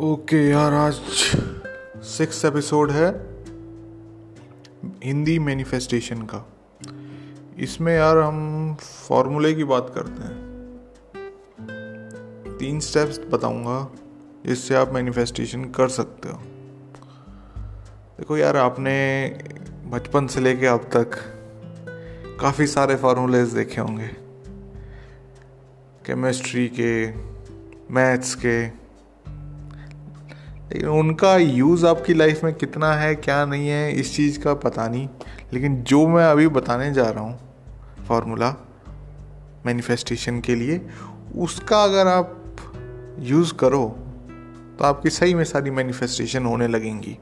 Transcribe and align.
Okay 0.00 0.48
यार, 0.48 0.72
आज 0.72 0.94
six 2.04 2.44
episode 2.44 2.90
है। 2.90 3.10
हिंदी 5.04 5.38
मैनिफेस्टेशन 5.38 6.22
का। 6.22 6.46
इसमें 7.58 7.96
यार 7.96 8.18
हम 8.18 8.74
फॉर्मूले 9.08 9.54
की 9.54 9.64
बात 9.64 9.92
करते 9.94 10.22
हैं। 10.22 10.36
तीन 12.58 12.80
स्टेप्स 12.80 13.18
बताऊँगा 13.18 13.90
जिससे 14.46 14.74
आप 14.74 14.92
मैनिफेस्टेशन 14.92 15.64
कर 15.64 15.88
सकते 15.88 16.28
हो। 16.28 16.38
देखो 18.18 18.36
यार, 18.36 18.56
आपने 18.56 19.28
बचपन 19.84 20.26
से 20.26 20.40
लेके 20.40 20.66
अब 20.66 20.90
तक 20.96 21.10
काफ़ी 22.40 22.66
सारे 22.66 22.96
फार्मूलेज 22.96 23.48
देखे 23.48 23.80
होंगे। 23.80 24.08
केमिस्ट्री 26.06 26.68
के 26.68 27.12
मैथ्स 27.94 28.34
के 28.34 28.85
लेकिन 30.72 30.88
उनका 30.88 31.36
यूज़ 31.36 31.86
आपकी 31.86 32.14
लाइफ 32.14 32.44
में 32.44 32.54
कितना 32.54 32.92
है, 32.92 33.14
क्या 33.14 33.46
नहीं 33.46 33.68
है, 33.68 33.92
इस 33.92 34.16
चीज़ 34.16 34.40
का 34.40 34.54
पता 34.54 34.88
नहीं। 34.88 35.08
लेकिन 35.52 35.82
जो 35.82 36.08
मैं 36.08 36.24
अभी 36.24 36.48
बताने 36.48 36.92
जा 36.92 37.10
रहा 37.10 37.24
हूँ 37.24 37.38
फार्मूला 38.08 38.66
मैनिफेस्टेशन 39.66 40.40
के 40.40 40.54
लिए, 40.54 40.86
उसका 41.36 41.84
अगर 41.84 42.06
आप 42.06 42.42
यूज़ 43.18 43.54
करो 43.54 43.96
तो 44.78 44.84
आपकी 44.84 45.10
सही 45.10 45.34
में 45.34 45.44
सारी 45.44 45.70
मैनिफेस्टेशन 45.70 46.46
होने 46.46 46.68
लगेंगी। 46.68 47.18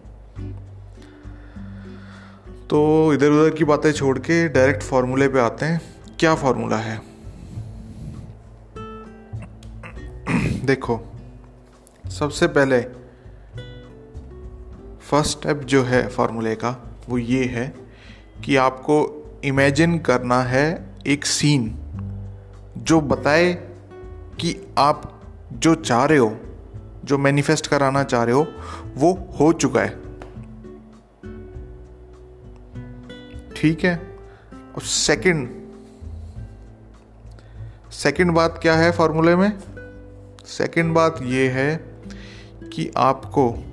तो 2.71 3.13
इधर 3.15 3.31
उधर 3.31 3.57
की 3.57 3.65
बातें 3.65 3.93
छोड़ 3.93 4.19
के 4.19 4.49
डायरेक्ट 4.49 4.83
फार्मूले 4.83 5.29
पे 5.29 5.41
आते 5.41 5.67
हैं। 5.67 5.81
क्या 6.19 6.35
फार्मूला 6.35 6.77
है? 6.77 7.01
देखो, 10.67 11.01
सबसे 12.11 12.47
पहले 12.47 13.04
फ़र्स्ट 15.15 15.39
स्टेप 15.39 15.57
जो 15.57 15.83
है 15.83 16.09
फार्मूले 16.09 16.55
का, 16.55 16.97
वो 17.09 17.19
ये 17.19 17.45
है 17.45 17.75
कि 18.45 18.57
आपको 18.57 19.21
इमेजिन 19.45 19.99
करना 19.99 20.43
है 20.43 20.95
एक 21.07 21.27
सीन 21.27 21.79
जो 22.79 23.01
बताए 23.01 23.53
कि 24.41 24.75
आप 24.79 25.23
जो 25.53 25.75
चाह 25.75 26.05
रहे 26.05 26.19
हो, 26.19 26.37
जो 27.05 27.19
मैनिफेस्ट 27.19 27.67
कराना 27.67 28.05
चाह 28.05 28.25
रहे 28.25 28.35
हो, 28.35 28.47
वो 28.95 29.37
हो 29.41 29.53
चुका 29.53 29.81
है। 29.81 29.91
ठीक 33.57 33.85
है? 33.85 34.17
और 34.77 34.83
सेकंड 34.83 35.51
सेकंड 37.93 38.31
बात 38.31 38.59
क्या 38.63 38.75
है 38.75 38.93
फॉर्मूले 38.93 39.37
में? 39.37 39.59
सेकंड 40.47 40.95
बात 40.95 41.23
ये 41.23 41.49
है 41.49 41.77
कि 42.73 42.91
आपको 42.97 43.71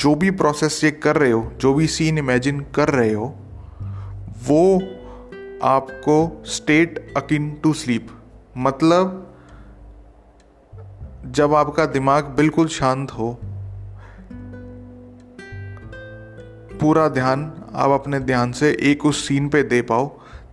जो 0.00 0.14
भी 0.14 0.30
प्रोसेस 0.30 0.80
ये 0.84 0.90
कर 0.90 1.16
रहे 1.16 1.30
हो, 1.30 1.52
जो 1.60 1.72
भी 1.74 1.86
सीन 1.86 2.18
इमेजिन 2.18 2.60
कर 2.74 2.88
रहे 2.88 3.12
हो, 3.12 3.26
वो 4.48 4.78
आपको 5.62 6.42
स्टेट 6.46 7.12
अकिन 7.16 7.50
टू 7.62 7.72
स्लीप 7.72 8.06
मतलब 8.58 9.26
जब 11.26 11.54
आपका 11.54 11.84
दिमाग 11.86 12.24
बिल्कुल 12.36 12.68
शांत 12.68 13.10
हो, 13.10 13.32
पूरा 16.80 17.08
ध्यान 17.08 17.40
आप 17.74 17.90
अपने 17.90 18.20
ध्यान 18.20 18.52
से 18.52 18.76
एक 18.82 19.06
उस 19.06 19.26
सीन 19.28 19.48
पे 19.48 19.62
दे 19.62 19.82
पाओ, 19.82 20.06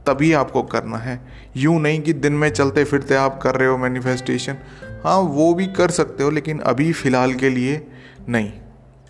तभी 0.07 0.33
आपको 0.33 0.63
करना 0.65 0.97
है। 0.97 1.19
यूँ 1.57 1.79
नहीं 1.81 2.01
कि 2.01 2.13
दिन 2.13 2.33
में 2.33 2.49
चलते 2.49 2.83
फिरते 2.83 3.15
आप 3.15 3.39
कर 3.43 3.55
रहे 3.55 3.67
हो 3.69 3.77
मैनिफेस्टेशन 3.77 4.57
हाँ 5.03 5.17
वो 5.17 5.53
भी 5.53 5.67
कर 5.73 5.91
सकते 5.91 6.23
हो, 6.23 6.29
लेकिन 6.29 6.59
अभी 6.59 6.91
फ़िलहाल 6.93 7.33
के 7.33 7.49
लिए 7.49 7.85
नहीं। 8.29 8.51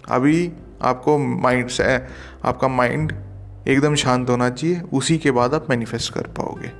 अभी 0.09 0.51
आपको 0.81 1.17
माइंड 1.17 1.67
से, 1.67 1.83
आपका 2.45 2.67
माइंड 2.67 3.13
एकदम 3.67 3.95
शांत 3.95 4.29
होना 4.29 4.49
चाहिए, 4.49 4.81
उसी 4.93 5.17
के 5.17 5.31
बाद 5.31 5.53
आप 5.53 5.69
मैनिफेस्ट 5.69 6.13
कर 6.13 6.21
पाओगे। 6.21 6.71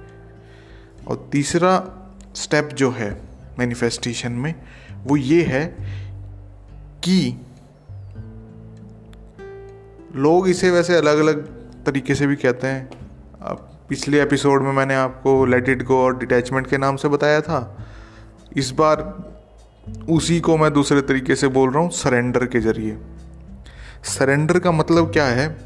और 1.08 1.30
तीसरा 1.32 1.84
स्टेप 2.36 2.70
जो 2.74 2.92
है 2.92 3.22
मैनिफेस्टेशन 3.60 4.32
में, 4.32 4.56
वो 5.04 5.18
ये 5.18 5.44
है 5.44 5.66
कि 7.04 7.42
लोग 10.16 10.50
इसे 10.50 10.72
वैसे 10.72 10.96
अलग 10.96 11.18
अलग 11.18 11.46
तरीके 11.86 12.16
से 12.16 12.28
भी 12.28 12.36
कहते 12.36 12.68
हैं। 12.68 12.90
अब 13.42 13.70
पिछले 13.90 14.22
एपिसोड 14.22 14.62
में 14.62 14.72
मैंने 14.72 14.96
आपको 14.96 15.46
लेट 15.46 15.70
इट 15.70 15.84
गो 15.84 15.98
और 15.98 16.18
डिटैचमेंट 16.18 16.68
के 16.68 16.78
नाम 16.78 16.96
से 16.96 17.08
बताया 17.08 17.42
था। 17.42 17.86
इस 18.58 18.72
बार 18.72 19.24
उसी 20.10 20.40
को 20.40 20.58
मैं 20.58 20.74
दूसरे 20.74 21.02
तरीके 21.02 21.36
से 21.36 21.48
बोल 21.48 21.72
रहा 21.72 21.84
हूँ 21.84 21.90
सरेंडर 21.90 22.46
के 22.46 22.60
ज़रिए। 22.60 22.98
सरेंडर 24.04 24.60
का 24.60 24.72
मतलब 24.72 25.12
क्या 25.14 25.26
है? 25.26 25.58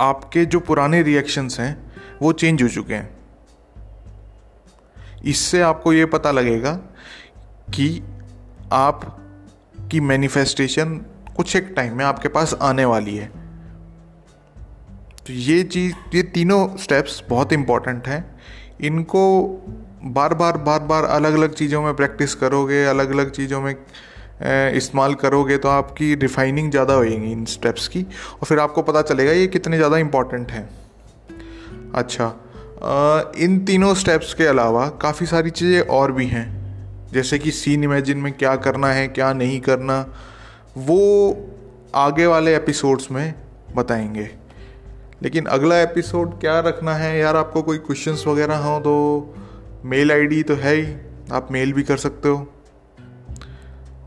आपके 0.00 0.44
जो 0.44 0.60
पुराने 0.60 1.02
रिएक्शंस 1.02 1.60
हैं, 1.60 1.92
वो 2.22 2.32
चेंज 2.32 2.62
हो 2.62 2.68
चुके 2.68 2.94
हैं। 2.94 3.16
इससे 5.24 5.60
आपको 5.60 5.92
ये 5.92 6.06
पता 6.06 6.30
लगेगा 6.30 6.72
कि 7.74 8.02
आप, 8.72 9.22
की 9.90 10.00
मैनिफेस्टेशन 10.00 10.94
कुछ 11.36 11.56
एक 11.56 11.72
टाइम 11.76 11.98
में 11.98 12.04
आपके 12.04 12.28
पास 12.28 12.54
आने 12.54 12.84
वाली 12.84 13.16
है। 13.16 13.26
तो 15.26 15.32
ये 15.32 15.62
चीज़, 15.62 15.94
ये 16.14 16.22
तीनों 16.22 16.76
स्टेप्स 16.76 17.22
बहुत 17.28 17.52
इंपॉर्टेंट 17.52 18.08
हैं। 18.08 18.40
इनको 18.80 19.46
बार 20.04 20.34
बार 20.34 20.56
बार 20.56 20.80
बार 20.80 21.04
अलग 21.04 21.34
अलग 21.34 21.54
चीज़ों 21.54 21.82
में 21.82 21.94
प्रैक्टिस 21.94 22.34
करोगे 22.34 22.84
अलग 22.84 23.10
अलग 23.10 23.30
चीज़ों 23.30 23.60
में 23.60 23.76
इस्तेमाल 24.40 25.14
करोगे 25.14 25.56
तो 25.56 25.68
आपकी 25.68 26.14
रिफाइनिंग 26.14 26.70
ज़्यादा 26.70 26.94
होएगी 26.94 27.30
इन 27.32 27.44
स्टेप्स 27.44 27.86
की 27.88 28.02
और 28.02 28.46
फिर 28.46 28.58
आपको 28.58 28.82
पता 28.82 29.02
चलेगा 29.02 29.32
ये 29.32 29.46
कितने 29.46 29.76
ज़्यादा 29.76 29.98
इंपॉर्टेंट 29.98 30.50
हैं। 30.50 30.68
अच्छा 31.94 32.26
इन 33.38 33.58
तीनों 33.64 33.94
स्टेप्स 33.94 34.32
के 34.34 34.46
अलावा 34.46 34.86
काफ़ी 35.02 35.26
सारी 35.26 35.50
चीज़ें 35.50 35.80
और 35.80 36.12
भी 36.12 36.26
हैं, 36.26 36.46
जैसे 37.12 37.38
कि 37.38 37.50
सीन 37.50 37.84
इमेजिन 37.84 38.18
में 38.18 38.32
क्या 38.32 38.54
करना 38.56 38.88
है, 38.88 39.06
क्या 39.08 39.32
नहीं 39.32 39.60
करना, 39.60 40.00
वो 40.78 41.36
आगे 41.94 42.26
वाले 42.26 42.54
एपिसोड्स 42.56 43.10
में 43.10 43.34
बताएँगे। 43.76 44.28
लेकिन 45.22 45.46
अगला 45.46 45.80
एपिसोड 45.80 46.38
क्या 46.40 46.58
रखना 46.60 46.94
है? 46.94 47.18
यार, 47.18 47.36
आपको 47.36 47.62
कोई 47.62 47.78
क्वेश्चंस 47.78 48.24
वगैरह 48.26 48.56
हो 48.58 48.78
तो 48.80 49.34
मेल 49.84 50.12
आईडी 50.12 50.42
तो 50.42 50.54
है 50.54 50.74
ही, 50.74 50.86
आप 51.32 51.48
मेल 51.52 51.72
भी 51.72 51.82
कर 51.82 51.96
सकते 51.96 52.28
हो। 52.28 52.46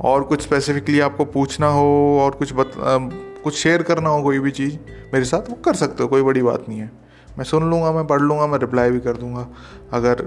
और 0.01 0.23
कुछ 0.23 0.41
स्पेसिफिकली 0.41 0.99
आपको 0.99 1.25
पूछना 1.25 1.67
हो 1.67 2.19
और 2.21 2.31
कुछ 2.31 2.53
बत, 2.53 2.71
आ, 2.77 2.97
कुछ 3.43 3.55
शेयर 3.55 3.83
करना 3.83 4.09
हो 4.09 4.23
कोई 4.23 4.39
भी 4.39 4.51
चीज़ 4.51 4.77
मेरे 5.13 5.25
साथ 5.25 5.49
वो 5.49 5.55
कर 5.55 5.73
सकते 5.73 6.03
हो 6.03 6.09
कोई 6.09 6.21
बड़ी 6.21 6.41
बात 6.41 6.65
नहीं 6.69 6.79
है। 6.79 6.91
मैं 7.37 7.43
सुन 7.43 7.69
लूँगा 7.69 7.91
मैं 7.91 8.07
पढ़ 8.07 8.21
लूँगा 8.21 8.47
मैं 8.47 8.59
रिप्लाई 8.59 8.91
भी 8.91 8.99
कर 8.99 9.13
दूँगा। 9.13 9.47
अगर 9.93 10.21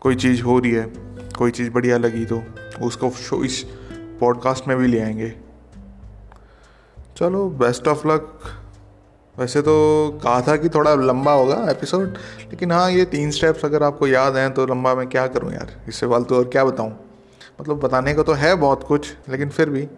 कोई 0.00 0.14
चीज़ 0.14 0.42
हो 0.42 0.58
रही 0.58 0.72
है 0.72 0.92
कोई 1.38 1.50
चीज़ 1.50 1.70
बढ़िया 1.70 1.98
लगी 1.98 2.24
तो 2.24 2.42
उसको 2.82 3.10
शो 3.10 3.44
इस 3.44 3.64
पॉडकास्ट 4.20 4.68
में 4.68 4.76
भी 4.76 4.86
ले 4.86 5.00
आएँगे। 5.00 5.32
चलो 7.16 7.48
बेस्ट 7.48 7.88
ऑफ़ 7.88 8.08
लक 8.08 8.40
वैसे 9.38 9.62
तो 9.62 9.74
कहा 10.24 10.40
था 10.40 10.56
कि 10.56 10.68
थोड़ा 10.68 10.94
लंबा 10.94 11.32
होगा 11.32 11.70
एपिसोड 11.70 12.14
लेकिन 12.40 12.72
हाँ 12.72 12.90
ये 12.90 13.04
तीन 13.04 13.30
स्टेप्स 13.30 13.64
अगर 13.64 13.82
आपको 13.82 14.06
याद 14.06 14.36
हैं 14.36 14.54
तो 14.54 14.66
लंबा 14.66 14.94
मैं 14.94 15.06
क्या 15.06 15.26
करूँ 15.26 15.52
यार? 15.52 15.84
इससे 15.88 16.06
फालतू 16.06 16.34
और 16.34 16.44
क्या 16.44 16.64
बताऊँ? 16.64 17.03
मतलब 17.60 17.80
बताने 17.80 18.14
को 18.14 18.22
तो 18.22 18.32
है 18.32 18.54
बहुत 18.54 18.84
कुछ, 18.84 19.14
लेकिन 19.28 19.48
फिर 19.48 19.70
भी। 19.70 19.88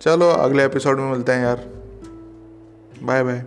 चलो, 0.00 0.30
अगले 0.30 0.64
एपिसोड 0.64 0.98
में 0.98 1.10
मिलते 1.10 1.32
हैं 1.32 1.42
यार। 1.42 1.68
Bye 3.02 3.22
bye 3.22 3.44